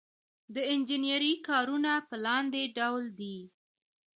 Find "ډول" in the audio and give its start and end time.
2.77-3.03